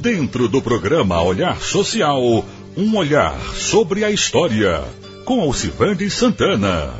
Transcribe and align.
Dentro 0.00 0.48
do 0.48 0.62
programa 0.62 1.22
Olhar 1.22 1.60
Social, 1.60 2.44
um 2.76 2.96
olhar 2.96 3.38
sobre 3.54 4.04
a 4.04 4.10
história, 4.10 4.82
com 5.24 5.40
Alcivande 5.40 6.08
Santana. 6.08 6.94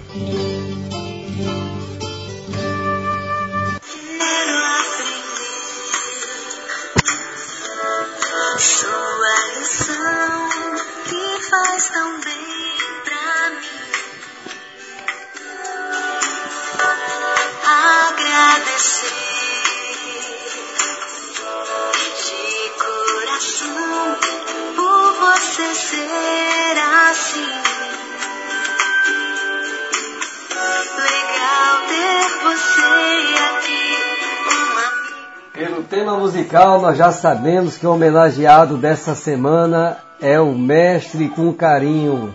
Musical, 36.49 36.81
nós 36.81 36.97
já 36.97 37.13
sabemos 37.13 37.77
que 37.77 37.87
o 37.87 37.93
homenageado 37.93 38.79
dessa 38.79 39.15
semana 39.15 39.99
é 40.19 40.41
o 40.41 40.55
Mestre 40.55 41.29
com 41.29 41.53
Carinho. 41.53 42.35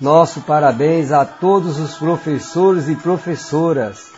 Nosso 0.00 0.40
parabéns 0.40 1.12
a 1.12 1.24
todos 1.24 1.78
os 1.78 1.94
professores 1.94 2.88
e 2.88 2.96
professoras 2.96 4.10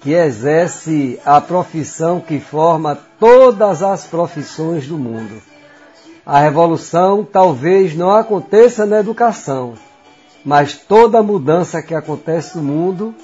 que 0.00 0.12
exercem 0.14 1.18
a 1.22 1.38
profissão 1.38 2.18
que 2.18 2.40
forma 2.40 2.98
todas 3.20 3.82
as 3.82 4.06
profissões 4.06 4.86
do 4.86 4.96
mundo. 4.96 5.34
A 6.24 6.38
revolução 6.38 7.22
talvez 7.30 7.94
não 7.94 8.10
aconteça 8.10 8.86
na 8.86 9.00
educação, 9.00 9.74
mas 10.42 10.74
toda 10.74 11.22
mudança 11.22 11.82
que 11.82 11.94
acontece 11.94 12.56
no 12.56 12.64
mundo 12.64 13.14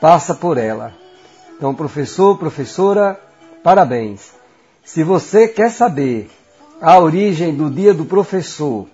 passa 0.00 0.34
por 0.34 0.56
ela. 0.56 0.94
Então, 1.54 1.74
professor, 1.74 2.38
professora, 2.38 3.20
parabéns. 3.62 4.41
Se 4.84 5.04
você 5.04 5.46
quer 5.46 5.70
saber 5.70 6.28
a 6.80 6.98
origem 6.98 7.54
do 7.54 7.70
dia 7.70 7.94
do 7.94 8.04
professor, 8.04 8.88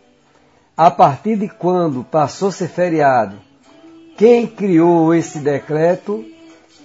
a 0.76 0.90
partir 0.90 1.36
de 1.36 1.48
quando 1.48 2.04
passou 2.04 2.48
a 2.48 2.52
ser 2.52 2.68
feriado, 2.68 3.38
quem 4.16 4.46
criou 4.46 5.14
esse 5.14 5.38
decreto, 5.38 6.24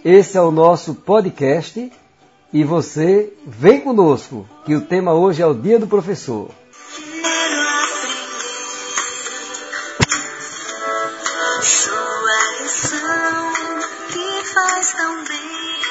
esse 0.05 0.37
é 0.37 0.41
o 0.41 0.51
nosso 0.51 0.95
podcast 0.95 1.91
e 2.53 2.63
você 2.63 3.33
vem 3.45 3.81
conosco, 3.81 4.47
que 4.65 4.73
o 4.73 4.81
tema 4.81 5.13
hoje 5.13 5.41
é 5.41 5.45
o 5.45 5.53
dia 5.53 5.77
do 5.77 5.87
professor. 5.87 6.49
Sua 11.61 12.61
lição 12.61 13.51
que 14.11 14.47
faz 14.47 14.91
tão 14.93 15.23
bem 15.25 15.82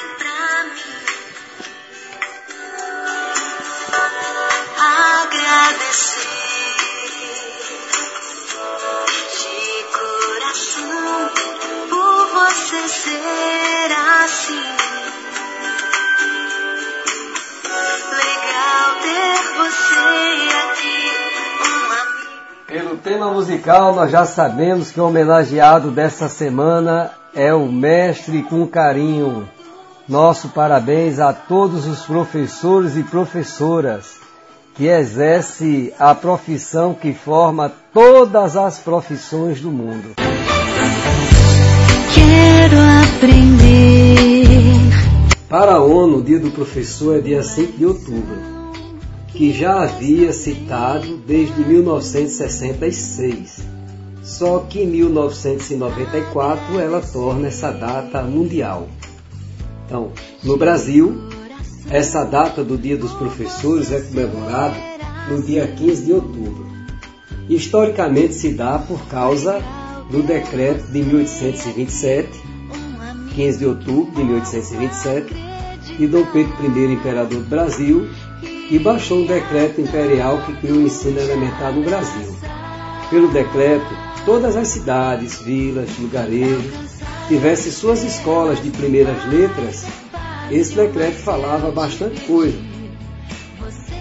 Pelo 22.65 22.97
tema 22.97 23.31
musical, 23.31 23.93
nós 23.93 24.11
já 24.11 24.25
sabemos 24.25 24.91
que 24.91 24.99
o 24.99 25.05
homenageado 25.05 25.91
dessa 25.91 26.27
semana 26.27 27.11
é 27.35 27.53
o 27.53 27.67
Mestre 27.67 28.41
com 28.41 28.67
Carinho. 28.67 29.47
Nosso 30.09 30.49
parabéns 30.49 31.19
a 31.19 31.31
todos 31.33 31.85
os 31.85 32.01
professores 32.01 32.97
e 32.97 33.03
professoras 33.03 34.22
que 34.75 34.87
exercem 34.87 35.93
a 35.99 36.15
profissão 36.15 36.93
que 36.93 37.13
forma 37.13 37.71
todas 37.93 38.57
as 38.57 38.79
profissões 38.79 39.61
do 39.61 39.71
mundo. 39.71 40.15
Quero 42.13 42.75
aprender. 43.03 44.81
Para 45.47 45.75
a 45.75 45.83
ONU, 45.83 46.17
o 46.17 46.23
Dia 46.23 46.39
do 46.39 46.49
Professor 46.49 47.17
é 47.17 47.21
dia 47.21 47.43
5 47.43 47.77
de 47.77 47.85
outubro, 47.85 48.35
que 49.27 49.53
já 49.53 49.83
havia 49.83 50.33
citado 50.33 51.17
desde 51.17 51.63
1966. 51.63 53.61
Só 54.23 54.65
que 54.67 54.81
em 54.81 54.87
1994 54.87 56.79
ela 56.79 57.01
torna 57.01 57.49
essa 57.49 57.69
data 57.71 58.23
mundial. 58.23 58.87
Então, 59.85 60.11
no 60.43 60.57
Brasil, 60.57 61.29
essa 61.89 62.23
data 62.23 62.63
do 62.63 62.77
Dia 62.77 62.97
dos 62.97 63.11
Professores 63.13 63.91
é 63.91 63.99
comemorada 64.01 64.75
no 65.29 65.41
dia 65.41 65.67
15 65.67 66.05
de 66.05 66.13
outubro. 66.13 66.67
Historicamente 67.49 68.33
se 68.33 68.53
dá 68.53 68.79
por 68.79 69.05
causa 69.07 69.61
do 70.09 70.23
decreto 70.23 70.91
de 70.91 71.03
1827, 71.03 72.29
15 73.35 73.59
de 73.59 73.65
outubro 73.65 74.15
de 74.15 74.23
1827, 74.23 75.33
de 75.97 76.07
Dom 76.07 76.25
Pedro 76.25 76.53
I, 76.63 76.93
imperador 76.93 77.43
do 77.43 77.49
Brasil, 77.49 78.07
e 78.69 78.79
baixou 78.79 79.19
um 79.19 79.25
decreto 79.25 79.81
imperial 79.81 80.41
que 80.45 80.55
criou 80.57 80.77
o 80.77 80.81
ensino 80.81 81.19
elementar 81.19 81.73
no 81.73 81.83
Brasil. 81.83 82.33
Pelo 83.09 83.27
decreto, 83.27 83.85
todas 84.25 84.55
as 84.55 84.69
cidades, 84.69 85.41
vilas, 85.41 85.89
lugarejos 85.99 86.93
tivessem 87.27 87.71
suas 87.71 88.03
escolas 88.03 88.61
de 88.61 88.69
primeiras 88.71 89.25
letras, 89.29 89.85
esse 90.51 90.75
decreto 90.75 91.17
falava 91.17 91.71
bastante 91.71 92.21
coisa. 92.21 92.57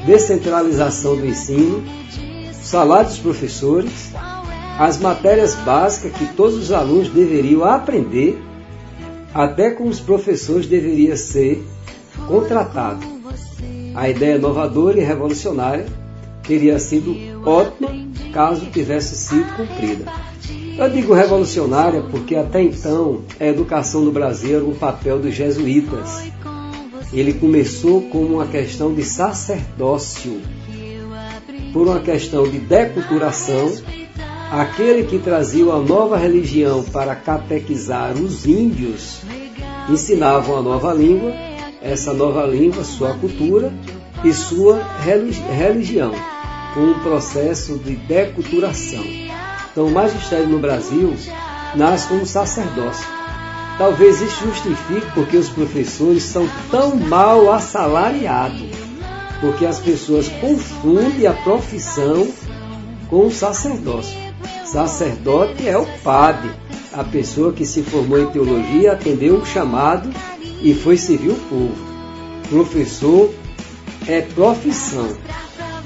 Descentralização 0.06 1.16
do 1.16 1.26
ensino, 1.26 1.82
salário 2.53 3.08
dos 3.08 3.19
professores, 3.19 4.12
as 4.78 4.98
matérias 4.98 5.54
básicas 5.54 6.12
que 6.12 6.26
todos 6.34 6.56
os 6.56 6.72
alunos 6.72 7.08
deveriam 7.08 7.64
aprender, 7.64 8.42
até 9.32 9.70
como 9.70 9.91
os 9.91 10.00
professores 10.00 10.66
deveriam 10.66 11.16
ser 11.16 11.62
contratados. 12.26 13.06
A 13.94 14.08
ideia 14.08 14.36
inovadora 14.36 14.98
e 14.98 15.04
revolucionária 15.04 15.86
teria 16.42 16.78
sido 16.78 17.14
ótima 17.44 17.91
caso 18.32 18.66
tivesse 18.66 19.14
sido 19.14 19.54
cumprida. 19.54 20.10
Eu 20.76 20.88
digo 20.88 21.12
revolucionária 21.12 22.02
porque 22.10 22.34
até 22.34 22.62
então 22.62 23.22
a 23.38 23.44
educação 23.44 24.00
no 24.00 24.10
Brasil 24.10 24.56
era 24.56 24.64
um 24.64 24.75
papel 24.75 25.19
dos 25.19 25.34
jesuítas. 25.34 26.31
Ele 27.12 27.34
começou 27.34 28.02
como 28.02 28.34
uma 28.36 28.46
questão 28.46 28.94
de 28.94 29.02
sacerdócio, 29.04 30.40
por 31.72 31.86
uma 31.88 32.00
questão 32.00 32.48
de 32.48 32.58
deculturação, 32.58 33.72
aquele 34.50 35.04
que 35.04 35.18
trazia 35.18 35.64
uma 35.64 35.78
nova 35.78 36.16
religião 36.16 36.82
para 36.84 37.14
catequizar 37.14 38.12
os 38.12 38.46
índios 38.46 39.20
ensinava 39.88 40.52
uma 40.52 40.62
nova 40.62 40.92
língua, 40.94 41.32
essa 41.82 42.12
nova 42.12 42.46
língua, 42.46 42.84
sua 42.84 43.14
cultura 43.14 43.72
e 44.24 44.32
sua 44.32 44.80
religi- 45.02 45.42
religião, 45.42 46.12
com 46.74 46.80
um 46.80 46.98
processo 47.00 47.78
de 47.78 47.96
deculturação. 47.96 49.02
Então, 49.72 49.86
o 49.86 49.90
magistério 49.90 50.46
no 50.48 50.58
Brasil 50.58 51.14
nasce 51.74 52.06
como 52.08 52.24
sacerdócio. 52.24 53.06
Talvez 53.78 54.20
isso 54.20 54.44
justifique 54.44 55.10
porque 55.14 55.36
os 55.36 55.48
professores 55.48 56.22
são 56.22 56.48
tão 56.70 56.96
mal 56.96 57.50
assalariados, 57.52 58.70
porque 59.40 59.64
as 59.64 59.78
pessoas 59.78 60.28
confundem 60.28 61.26
a 61.26 61.32
profissão 61.32 62.28
com 63.08 63.26
o 63.26 63.30
sacerdócio. 63.30 64.16
Sacerdote 64.64 65.69
é 65.69 65.76
o 65.76 65.86
padre, 66.02 66.50
a 66.92 67.02
pessoa 67.02 67.52
que 67.52 67.64
se 67.64 67.82
formou 67.82 68.20
em 68.20 68.30
teologia, 68.30 68.92
atendeu 68.92 69.36
o 69.36 69.46
chamado 69.46 70.10
e 70.62 70.75
foi 70.75 70.96
servir 70.96 71.30
o 71.30 71.34
povo. 71.34 71.75
Professor 72.48 73.32
é 74.06 74.20
profissão 74.20 75.08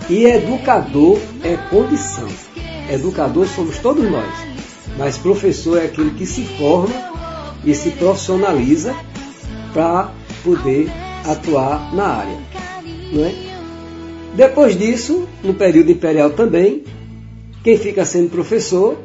e 0.09 0.25
educador 0.25 1.19
é 1.43 1.57
condição. 1.69 2.29
Educador 2.91 3.47
somos 3.49 3.79
todos 3.79 4.09
nós, 4.09 4.33
mas 4.97 5.19
professor 5.19 5.79
é 5.79 5.87
aquele 5.87 6.11
que 6.11 6.27
se 6.27 6.45
forma 6.45 6.95
e 7.67 7.75
se 7.75 7.91
profissionaliza 7.91 8.95
para 9.75 10.13
poder 10.43 10.89
atuar 11.27 11.95
na 11.95 12.07
área. 12.07 12.39
Não 13.13 13.25
é? 13.25 13.35
Depois 14.35 14.79
disso, 14.79 15.27
no 15.43 15.55
período 15.55 15.91
imperial 15.91 16.31
também, 16.31 16.85
quem 17.65 17.77
fica 17.77 18.05
sendo 18.05 18.31
professor 18.31 18.97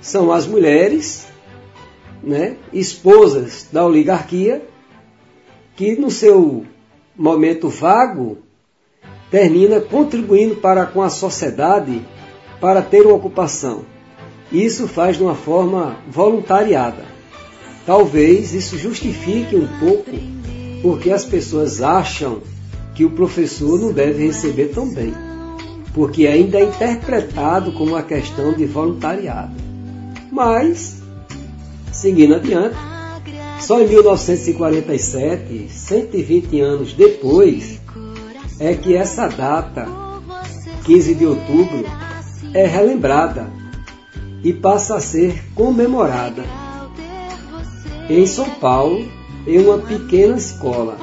são 0.00 0.30
as 0.30 0.46
mulheres, 0.46 1.26
né, 2.22 2.56
esposas 2.72 3.66
da 3.72 3.86
oligarquia, 3.86 4.62
que 5.74 5.96
no 5.96 6.10
seu 6.10 6.64
momento 7.16 7.68
vago, 7.68 8.38
termina 9.30 9.80
contribuindo 9.80 10.56
para 10.56 10.84
com 10.86 11.02
a 11.02 11.10
sociedade 11.10 12.02
para 12.60 12.82
ter 12.82 13.06
uma 13.06 13.14
ocupação. 13.14 13.84
Isso 14.52 14.86
faz 14.86 15.16
de 15.16 15.22
uma 15.22 15.34
forma 15.34 15.96
voluntariada. 16.08 17.15
Talvez 17.86 18.52
isso 18.52 18.76
justifique 18.76 19.54
um 19.54 19.68
pouco 19.78 20.10
porque 20.82 21.10
as 21.10 21.24
pessoas 21.24 21.80
acham 21.80 22.42
que 22.96 23.04
o 23.04 23.10
professor 23.10 23.78
não 23.78 23.92
deve 23.92 24.26
receber 24.26 24.72
tão 24.74 24.92
bem, 24.92 25.14
porque 25.94 26.26
ainda 26.26 26.58
é 26.58 26.64
interpretado 26.64 27.70
como 27.72 27.92
uma 27.92 28.02
questão 28.02 28.52
de 28.52 28.66
voluntariado. 28.66 29.54
Mas, 30.32 31.00
seguindo 31.92 32.34
adiante, 32.34 32.76
só 33.60 33.80
em 33.80 33.86
1947, 33.86 35.68
120 35.70 36.60
anos 36.60 36.92
depois, 36.92 37.80
é 38.58 38.74
que 38.74 38.96
essa 38.96 39.28
data, 39.28 39.86
15 40.84 41.14
de 41.14 41.26
outubro, 41.26 41.84
é 42.52 42.66
relembrada 42.66 43.48
e 44.42 44.52
passa 44.52 44.96
a 44.96 45.00
ser 45.00 45.42
comemorada. 45.54 46.65
Em 48.08 48.24
São 48.24 48.48
Paulo, 48.48 49.04
em 49.44 49.58
uma 49.58 49.78
pequena 49.78 50.36
escola. 50.36 50.96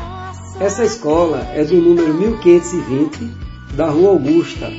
Essa 0.57 0.85
escola 0.85 1.45
é 1.53 1.61
do 1.61 1.75
número 1.75 2.13
1520 2.13 3.29
da 3.73 3.89
Rua 3.89 4.11
Augusta, 4.11 4.71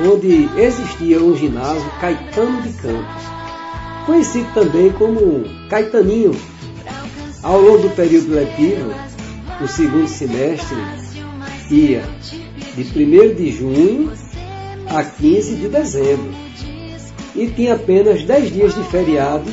onde 0.00 0.48
existia 0.56 1.20
um 1.20 1.36
ginásio 1.36 1.90
Caetano 2.00 2.62
de 2.62 2.72
Campos, 2.74 3.22
conhecido 4.06 4.46
também 4.54 4.92
como 4.92 5.44
Caetaninho. 5.68 6.36
Ao 7.42 7.60
longo 7.60 7.78
do 7.78 7.90
período 7.96 8.32
letivo, 8.32 8.92
o 9.60 9.66
segundo 9.66 10.06
semestre 10.06 10.76
ia 11.68 12.04
de 12.76 12.82
1 12.82 13.34
de 13.34 13.50
junho 13.50 14.12
a 14.88 15.02
15 15.02 15.56
de 15.56 15.68
dezembro 15.68 16.32
e 17.34 17.48
tinha 17.48 17.74
apenas 17.74 18.22
10 18.22 18.52
dias 18.52 18.74
de 18.74 18.84
feriado 18.84 19.50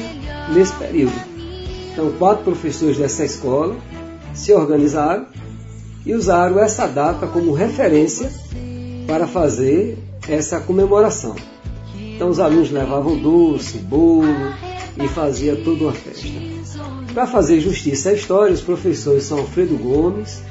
nesse 0.54 0.74
período. 0.76 1.33
Então, 1.94 2.12
quatro 2.14 2.44
professores 2.44 2.98
dessa 2.98 3.24
escola 3.24 3.76
se 4.34 4.52
organizaram 4.52 5.28
e 6.04 6.14
usaram 6.16 6.60
essa 6.60 6.88
data 6.88 7.28
como 7.28 7.54
referência 7.54 8.32
para 9.06 9.28
fazer 9.28 9.98
essa 10.28 10.60
comemoração. 10.60 11.36
Então, 11.96 12.30
os 12.30 12.40
alunos 12.40 12.72
levavam 12.72 13.18
doce, 13.20 13.78
bolo 13.78 14.26
e 14.98 15.08
fazia 15.08 15.56
toda 15.56 15.84
uma 15.84 15.94
festa. 15.94 16.28
Para 17.14 17.28
fazer 17.28 17.60
justiça 17.60 18.10
à 18.10 18.14
história, 18.14 18.54
os 18.54 18.62
professores 18.62 19.24
são 19.26 19.38
Alfredo 19.38 19.78
Gomes, 19.78 20.42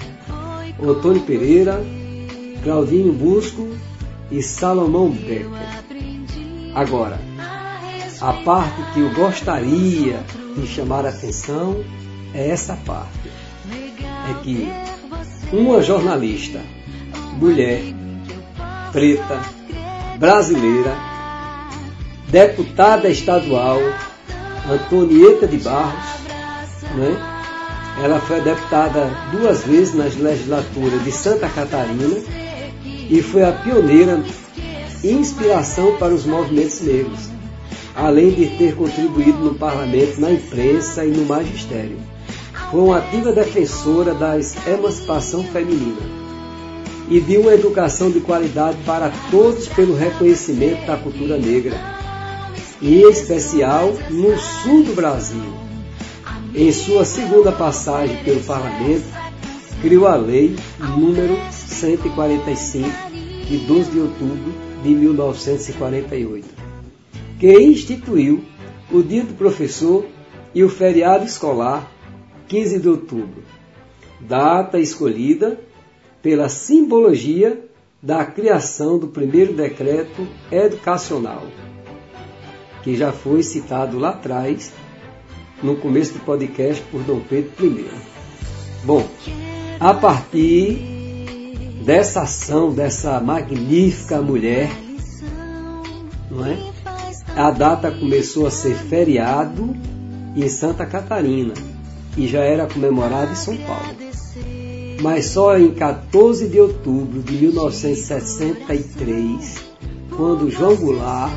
Antônio 0.81 1.23
Pereira, 1.23 1.85
Claudinho 2.63 3.13
Busco 3.13 3.69
e 4.31 4.41
Salomão 4.43 5.11
Becker. 5.11 5.49
Agora, 6.75 7.19
a 8.23 8.33
parte 8.45 8.81
que 8.95 9.01
eu 9.01 9.13
gostaria 9.15 10.21
de 10.55 10.65
chamar 10.69 11.05
a 11.05 11.09
atenção 11.09 11.85
é 12.33 12.51
essa 12.51 12.79
parte. 12.87 13.29
É 13.69 14.43
que 14.45 14.69
uma 15.53 15.83
jornalista, 15.83 16.61
mulher, 17.33 17.83
preta, 18.93 19.41
brasileira, 20.21 20.97
deputada 22.29 23.09
estadual, 23.09 23.81
Antonieta 24.71 25.49
de 25.49 25.59
Barros, 25.59 26.05
né? 26.95 27.17
ela 28.05 28.21
foi 28.21 28.41
deputada 28.41 29.11
duas 29.33 29.65
vezes 29.65 29.95
nas 29.95 30.15
legislaturas 30.15 31.03
de 31.03 31.11
Santa 31.11 31.49
Catarina 31.49 32.23
e 32.87 33.21
foi 33.21 33.43
a 33.43 33.51
pioneira 33.51 34.23
e 35.03 35.11
inspiração 35.11 35.97
para 35.97 36.15
os 36.15 36.25
movimentos 36.25 36.81
negros 36.83 37.33
além 37.95 38.31
de 38.31 38.47
ter 38.57 38.75
contribuído 38.75 39.39
no 39.39 39.55
parlamento, 39.55 40.21
na 40.21 40.33
imprensa 40.33 41.05
e 41.05 41.11
no 41.11 41.27
magistério. 41.27 41.99
Foi 42.71 42.81
uma 42.81 42.99
ativa 42.99 43.33
defensora 43.33 44.15
da 44.15 44.35
emancipação 44.67 45.45
feminina 45.45 46.01
e 47.09 47.21
de 47.21 47.37
uma 47.37 47.53
educação 47.53 48.11
de 48.11 48.21
qualidade 48.21 48.79
para 48.87 49.13
todos 49.31 49.69
pelo 49.69 49.95
reconhecimento 49.95 50.87
da 50.87 50.97
cultura 50.97 51.37
negra, 51.37 51.77
e 52.81 53.03
em 53.03 53.11
especial 53.11 53.93
no 54.11 54.39
sul 54.39 54.83
do 54.85 54.95
Brasil. 54.95 55.53
Em 56.55 56.73
sua 56.73 57.05
segunda 57.05 57.53
passagem 57.53 58.17
pelo 58.25 58.41
parlamento, 58.41 59.05
criou 59.81 60.07
a 60.07 60.17
lei 60.17 60.57
número 60.97 61.37
145 61.51 62.89
de 63.47 63.59
12 63.59 63.91
de 63.91 63.99
outubro 64.01 64.53
de 64.83 64.91
1948 64.91 66.62
que 67.43 67.53
instituiu 67.61 68.45
o 68.89 69.03
Dia 69.03 69.25
do 69.25 69.35
Professor 69.35 70.07
e 70.55 70.63
o 70.63 70.69
feriado 70.69 71.25
escolar 71.25 71.91
15 72.47 72.79
de 72.79 72.89
outubro, 72.89 73.43
data 74.21 74.79
escolhida 74.79 75.59
pela 76.23 76.49
simbologia 76.49 77.69
da 78.01 78.25
criação 78.25 78.97
do 78.97 79.09
primeiro 79.09 79.55
decreto 79.55 80.25
educacional, 80.53 81.43
que 82.85 82.95
já 82.95 83.11
foi 83.11 83.43
citado 83.43 83.99
lá 83.99 84.11
atrás, 84.11 84.73
no 85.61 85.75
começo 85.75 86.13
do 86.13 86.21
podcast, 86.21 86.81
por 86.93 87.03
Dom 87.03 87.19
Pedro 87.29 87.67
I. 87.67 87.91
Bom, 88.85 89.05
a 89.81 89.93
partir 89.93 90.77
dessa 91.85 92.23
ação 92.23 92.73
dessa 92.73 93.19
magnífica 93.19 94.23
mulher, 94.23 94.71
não 96.31 96.47
é? 96.47 96.72
A 97.37 97.51
data 97.51 97.91
começou 97.91 98.47
a 98.47 98.51
ser 98.51 98.75
feriado 98.75 99.77
em 100.37 100.49
Santa 100.49 100.87
Catarina 100.87 101.53
e 102.17 102.27
já 102.27 102.41
era 102.41 102.67
comemorado 102.67 103.33
em 103.33 103.37
São 103.37 103.55
Paulo. 103.57 103.95
Mas 105.01 105.27
só 105.27 105.57
em 105.59 105.73
14 105.73 106.49
de 106.49 106.59
outubro 106.61 107.23
de 107.23 107.33
1963, 107.33 109.57
quando 110.15 110.51
João 110.51 110.77
Goulart, 110.77 111.33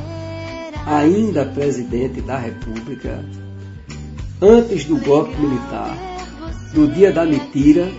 ainda 0.85 1.45
presidente 1.45 2.19
da 2.21 2.37
República, 2.37 3.23
antes 4.41 4.83
do 4.85 4.97
golpe 4.97 5.33
militar, 5.39 5.97
no 6.73 6.89
dia 6.89 7.09
da 7.11 7.25
mentira, 7.25 7.89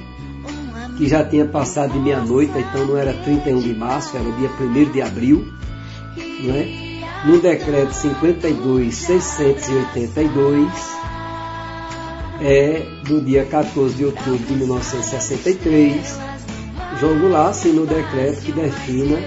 que 0.96 1.08
já 1.08 1.24
tinha 1.24 1.46
passado 1.46 1.94
de 1.94 1.98
meia-noite, 1.98 2.52
então 2.56 2.86
não 2.86 2.96
era 2.96 3.12
31 3.12 3.58
de 3.60 3.74
março, 3.74 4.16
era 4.16 4.30
dia 4.32 4.48
1 4.60 4.92
de 4.92 5.02
abril, 5.02 5.44
não 6.44 6.54
é? 6.54 6.85
No 7.24 7.40
decreto 7.40 7.92
52.682, 7.92 10.70
é 12.40 12.86
do 13.04 13.20
dia 13.20 13.44
14 13.46 13.94
de 13.94 14.04
outubro 14.04 14.38
de 14.38 14.54
1963, 14.54 16.18
João 17.00 17.18
Goulart 17.18 17.50
assinou 17.50 17.84
o 17.84 17.86
decreto 17.86 18.42
que 18.42 18.52
defina 18.52 19.18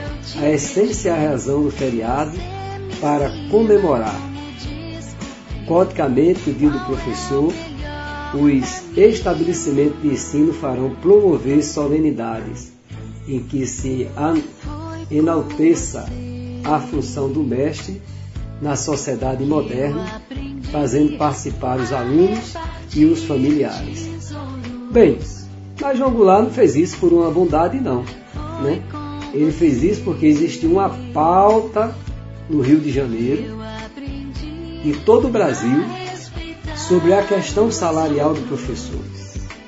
a 0.42 0.50
essência 0.50 1.10
e 1.10 1.12
a 1.12 1.30
razão 1.30 1.64
do 1.64 1.72
feriado 1.72 2.38
para 3.00 3.32
comemorar. 3.50 4.16
Codicamente 5.68 6.50
o 6.50 6.54
dia 6.54 6.70
do 6.70 6.80
professor, 6.86 7.54
os 8.34 8.98
estabelecimentos 8.98 10.02
de 10.02 10.10
ensino 10.10 10.54
farão 10.54 10.96
promover 10.96 11.64
solenidades 11.64 12.72
em 13.28 13.44
que 13.44 13.68
se 13.68 14.08
enalteça 15.12 16.06
a 16.64 16.80
função 16.80 17.32
do 17.32 17.44
mestre 17.44 18.02
na 18.62 18.76
sociedade 18.76 19.44
moderna, 19.44 20.22
fazendo 20.72 21.18
participar 21.18 21.80
os 21.80 21.92
alunos 21.94 22.54
e 22.96 23.06
os 23.06 23.24
familiares. 23.24 24.10
Bem, 24.92 25.18
mas 25.80 25.98
João 25.98 26.12
Goulart 26.12 26.44
não 26.44 26.52
fez 26.52 26.76
isso 26.76 26.98
por 26.98 27.14
uma 27.14 27.32
bondade, 27.32 27.80
não. 27.80 28.04
Né? 28.62 28.82
Ele 29.34 29.52
fez 29.52 29.84
isso 29.84 30.02
porque 30.02 30.26
existia 30.26 30.70
uma 30.70 30.90
pauta 31.14 31.96
no 32.50 32.62
Rio 32.62 32.80
de 32.80 32.92
Janeiro 32.92 33.58
e 34.84 34.94
todo 35.06 35.28
o 35.28 35.32
Brasil 35.32 35.84
sobre 36.76 37.14
a 37.14 37.24
questão 37.24 37.72
salarial 37.72 38.34
do 38.34 38.42
professor. 38.42 39.00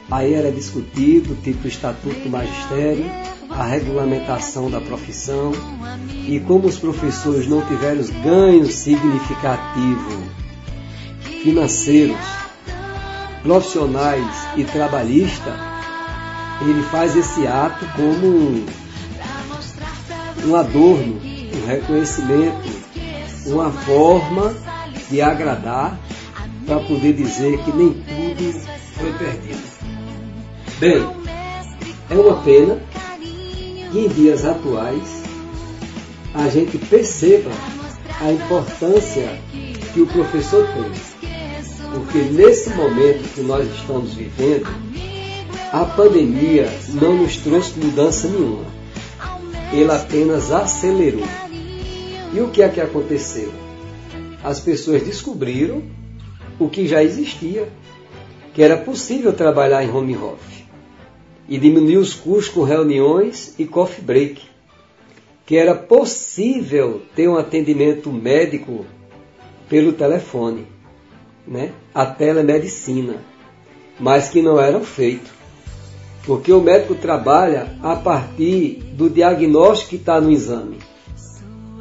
Aí 0.10 0.34
era 0.34 0.52
discutido 0.52 1.36
tipo 1.42 1.68
Estatuto 1.68 2.20
do 2.20 2.30
Magistério, 2.30 3.06
a 3.52 3.64
regulamentação 3.66 4.70
da 4.70 4.80
profissão 4.80 5.52
e 6.28 6.40
como 6.40 6.68
os 6.68 6.78
professores 6.78 7.48
não 7.48 7.62
tiveram 7.62 8.04
ganhos 8.24 8.74
significativos 8.76 10.42
financeiros, 11.44 12.18
profissionais 13.44 14.48
e 14.56 14.64
trabalhistas, 14.64 15.54
ele 16.62 16.84
faz 16.84 17.16
esse 17.16 17.48
ato 17.48 17.86
como 17.96 18.28
um, 18.28 18.66
um 20.46 20.56
adorno, 20.56 21.20
um 21.20 21.68
reconhecimento, 21.68 22.70
uma 23.48 23.72
forma 23.72 24.54
de 25.10 25.22
agradar 25.22 26.00
para 26.66 26.80
poder 26.80 27.14
dizer 27.14 27.58
que 27.64 27.72
nem 27.72 27.94
tudo 27.94 28.62
foi 28.96 29.14
perdido. 29.14 29.72
Bem, 30.80 31.22
É 32.12 32.14
uma 32.14 32.36
pena 32.42 32.78
que 33.92 34.00
em 34.00 34.08
dias 34.08 34.46
atuais 34.46 35.24
a 36.34 36.48
gente 36.48 36.78
perceba 36.78 37.52
a 38.22 38.32
importância 38.32 39.28
que 39.94 40.02
o 40.02 40.08
professor 40.08 40.66
tem. 40.68 41.30
Porque 41.94 42.20
nesse 42.20 42.70
momento 42.70 43.34
que 43.34 43.42
nós 43.42 43.70
estamos 43.70 44.14
vivendo, 44.14 44.68
a 45.74 45.84
pandemia 45.84 46.70
não 47.02 47.18
nos 47.18 47.36
trouxe 47.38 47.78
mudança 47.78 48.30
nenhuma. 48.30 48.66
Ele 49.74 49.92
apenas 49.92 50.52
acelerou. 50.52 51.28
E 52.34 52.40
o 52.40 52.50
que 52.50 52.62
é 52.62 52.70
que 52.70 52.80
aconteceu? 52.80 53.52
As 54.42 54.60
pessoas 54.60 55.04
descobriram 55.04 55.84
o 56.58 56.70
que 56.70 56.88
já 56.88 57.04
existia, 57.04 57.68
que 58.54 58.64
era 58.64 58.78
possível 58.78 59.34
trabalhar 59.34 59.84
em 59.84 59.90
home 59.90 60.16
office 60.16 60.61
e 61.52 61.58
diminuir 61.58 61.98
os 61.98 62.14
custos 62.14 62.48
com 62.48 62.64
reuniões 62.64 63.54
e 63.60 63.66
coffee 63.66 64.02
break, 64.02 64.42
que 65.46 65.58
era 65.58 65.76
possível 65.76 67.02
ter 67.14 67.28
um 67.28 67.36
atendimento 67.36 68.10
médico 68.10 68.86
pelo 69.68 69.92
telefone, 69.92 70.66
né? 71.46 71.74
a 71.94 72.06
telemedicina, 72.06 73.18
mas 74.00 74.30
que 74.30 74.42
não 74.42 74.58
eram 74.58 74.82
feitos. 74.82 75.30
Porque 76.26 76.54
o 76.54 76.62
médico 76.62 76.96
trabalha 76.96 77.76
a 77.84 77.98
partir 77.98 78.76
do 78.94 79.10
diagnóstico 79.10 79.90
que 79.90 79.96
está 79.98 80.22
no 80.22 80.32
exame. 80.32 80.78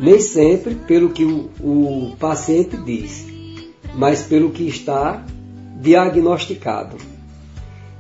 Nem 0.01 0.21
sempre 0.21 0.75
pelo 0.75 1.11
que 1.11 1.25
o, 1.25 1.49
o 1.61 2.17
paciente 2.19 2.77
diz, 2.77 3.25
mas 3.95 4.25
pelo 4.25 4.51
que 4.51 4.67
está 4.67 5.25
diagnosticado. 5.81 7.10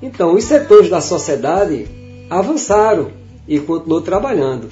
Então, 0.02 0.34
os 0.34 0.44
setores 0.44 0.88
da 0.88 1.00
sociedade 1.00 1.86
avançaram 2.28 3.10
e 3.46 3.58
continuam 3.58 4.02
trabalhando. 4.02 4.68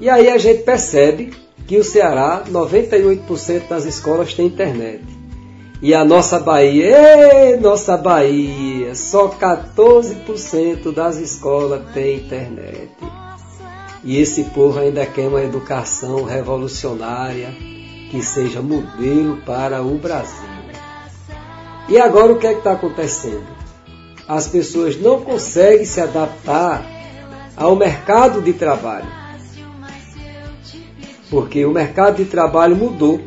E 0.00 0.08
aí 0.08 0.28
a 0.28 0.38
gente 0.38 0.62
percebe 0.62 1.32
que 1.66 1.76
o 1.76 1.84
Ceará, 1.84 2.44
98% 2.48 3.68
das 3.68 3.84
escolas 3.84 4.34
tem 4.34 4.46
internet. 4.46 5.02
E 5.80 5.94
a 5.94 6.04
nossa 6.04 6.38
Bahia, 6.38 6.84
ei, 6.84 7.56
nossa 7.56 7.96
Bahia, 7.96 8.94
só 8.94 9.28
14% 9.28 10.92
das 10.94 11.18
escolas 11.18 11.82
tem 11.92 12.18
internet. 12.18 12.90
E 14.04 14.18
esse 14.20 14.44
povo 14.44 14.78
ainda 14.78 15.04
quer 15.06 15.28
uma 15.28 15.42
educação 15.42 16.24
revolucionária 16.24 17.52
que 18.10 18.22
seja 18.22 18.62
modelo 18.62 19.38
para 19.46 19.82
o 19.82 19.98
Brasil. 19.98 20.48
E 21.88 21.98
agora 21.98 22.32
o 22.32 22.38
que 22.38 22.46
é 22.46 22.52
que 22.52 22.58
está 22.58 22.72
acontecendo? 22.72 23.61
As 24.26 24.46
pessoas 24.46 24.96
não 25.00 25.20
conseguem 25.20 25.84
se 25.84 26.00
adaptar 26.00 26.84
ao 27.56 27.76
mercado 27.76 28.40
de 28.40 28.52
trabalho. 28.52 29.08
Porque 31.30 31.64
o 31.64 31.72
mercado 31.72 32.16
de 32.16 32.24
trabalho 32.24 32.76
mudou. 32.76 33.20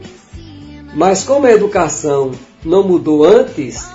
Mas 0.93 1.23
como 1.23 1.45
a 1.45 1.51
educação 1.51 2.31
não 2.63 2.83
mudou 2.87 3.23
antes, 3.23 3.87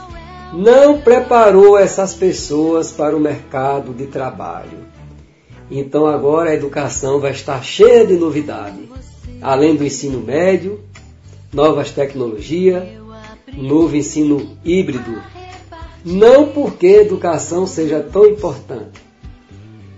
não 0.53 1.01
preparou 1.01 1.79
essas 1.79 2.15
pessoas 2.15 2.91
para 2.91 3.17
o 3.17 3.21
mercado 3.21 3.95
de 3.95 4.07
trabalho. 4.07 4.87
Então 5.71 6.07
agora 6.07 6.51
a 6.51 6.55
educação 6.55 7.21
vai 7.21 7.31
estar 7.31 7.63
cheia 7.63 8.05
de 8.05 8.15
novidade. 8.15 8.89
Além 9.41 9.77
do 9.77 9.85
ensino 9.85 10.21
médio, 10.21 10.81
novas 11.53 11.91
tecnologias, 11.91 12.83
novo 13.53 13.97
ensino 13.97 14.57
híbrido. 14.65 15.23
Não 16.05 16.49
porque 16.49 16.87
a 16.87 17.03
educação 17.03 17.67
seja 17.67 18.01
tão 18.01 18.27
importante, 18.27 19.01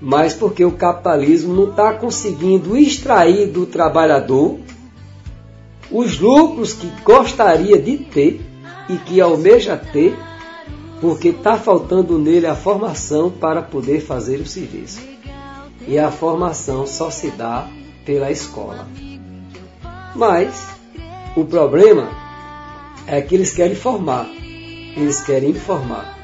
mas 0.01 0.35
porque 0.35 0.65
o 0.65 0.73
capitalismo 0.73 1.55
não 1.55 1.71
está 1.71 1.93
conseguindo 1.93 2.77
extrair 2.77 3.47
do 3.47 3.67
trabalhador 3.67 4.59
os 5.93 6.19
lucros 6.19 6.73
que 6.73 6.91
gostaria 7.05 7.79
de 7.79 7.99
ter 7.99 8.41
e 8.89 8.97
que 8.97 9.21
almeja 9.21 9.77
ter, 9.77 10.17
porque 11.01 11.29
está 11.29 11.57
faltando 11.57 12.19
nele 12.19 12.47
a 12.47 12.57
formação 12.57 13.31
para 13.31 13.63
poder 13.63 14.01
fazer 14.01 14.41
o 14.41 14.47
serviço. 14.47 15.01
E 15.87 15.99
a 15.99 16.11
formação 16.11 16.87
só 16.87 17.11
se 17.11 17.31
dá 17.31 17.69
pela 18.05 18.31
escola. 18.31 18.87
Mas 20.15 20.69
o 21.37 21.45
problema 21.45 22.11
é 23.07 23.21
que 23.21 23.35
eles 23.35 23.53
querem 23.53 23.75
formar, 23.75 24.29
eles 24.97 25.21
querem 25.23 25.51
informar, 25.51 26.19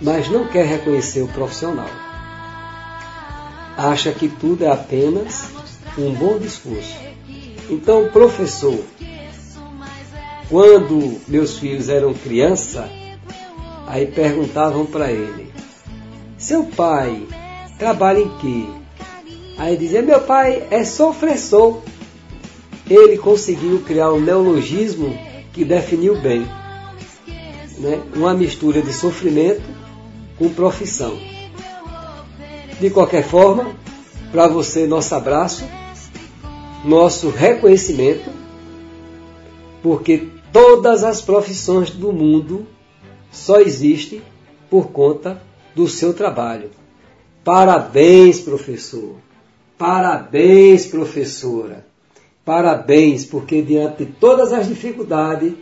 mas 0.00 0.28
não 0.28 0.46
quer 0.46 0.66
reconhecer 0.66 1.22
o 1.22 1.28
profissional. 1.28 1.90
Acha 3.76 4.12
que 4.12 4.28
tudo 4.28 4.64
é 4.64 4.70
apenas 4.70 5.48
um 5.96 6.12
bom 6.12 6.38
discurso. 6.38 6.96
Então, 7.68 8.08
professor, 8.08 8.78
quando 10.48 11.20
meus 11.28 11.58
filhos 11.58 11.88
eram 11.88 12.12
criança, 12.12 12.88
aí 13.86 14.06
perguntavam 14.06 14.84
para 14.84 15.10
ele: 15.10 15.52
Seu 16.36 16.64
pai 16.64 17.26
trabalha 17.78 18.18
em 18.18 18.38
quê? 18.38 18.66
Aí 19.56 19.76
dizia: 19.76 20.02
Meu 20.02 20.20
pai 20.20 20.66
é 20.70 20.84
sofressor. 20.84 21.80
Ele 22.88 23.16
conseguiu 23.18 23.82
criar 23.82 24.12
um 24.12 24.18
neologismo 24.18 25.16
que 25.52 25.64
definiu 25.64 26.20
bem 26.20 26.44
né? 27.80 28.02
uma 28.14 28.34
mistura 28.34 28.80
de 28.82 28.92
sofrimento 28.92 29.62
com 30.38 30.48
profissão. 30.50 31.18
De 32.80 32.90
qualquer 32.90 33.24
forma, 33.24 33.74
para 34.30 34.46
você, 34.46 34.86
nosso 34.86 35.14
abraço, 35.14 35.64
nosso 36.84 37.28
reconhecimento, 37.28 38.30
porque 39.82 40.28
Todas 40.52 41.04
as 41.04 41.22
profissões 41.22 41.90
do 41.90 42.12
mundo 42.12 42.66
só 43.30 43.60
existem 43.60 44.20
por 44.68 44.88
conta 44.88 45.40
do 45.76 45.86
seu 45.86 46.12
trabalho. 46.12 46.70
Parabéns, 47.44 48.40
professor. 48.40 49.14
Parabéns, 49.78 50.86
professora. 50.86 51.86
Parabéns, 52.44 53.24
porque 53.24 53.62
diante 53.62 54.04
de 54.04 54.12
todas 54.12 54.52
as 54.52 54.66
dificuldades, 54.66 55.52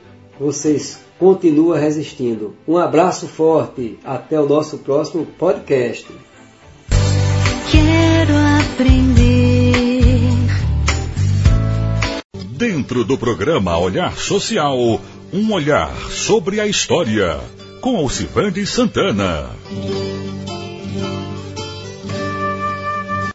vocês 0.41 1.01
continuam 1.19 1.79
resistindo. 1.79 2.55
Um 2.67 2.77
abraço 2.77 3.27
forte. 3.27 3.99
Até 4.05 4.41
o 4.41 4.49
nosso 4.49 4.79
próximo 4.79 5.27
podcast. 5.27 6.07
Quero 7.71 8.35
aprender. 8.61 9.19
Dentro 12.51 13.05
do 13.05 13.17
programa 13.17 13.79
Olhar 13.79 14.17
Social, 14.17 14.77
um 15.33 15.53
olhar 15.53 15.95
sobre 16.11 16.61
a 16.61 16.67
história, 16.67 17.39
com 17.81 17.97
Alcivande 17.97 18.67
Santana. 18.67 19.51